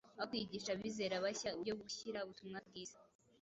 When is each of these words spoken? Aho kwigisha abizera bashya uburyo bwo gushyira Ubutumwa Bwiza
Aho 0.17 0.25
kwigisha 0.29 0.69
abizera 0.73 1.23
bashya 1.25 1.49
uburyo 1.55 1.73
bwo 1.75 1.81
gushyira 1.87 2.23
Ubutumwa 2.25 2.57
Bwiza 2.67 2.97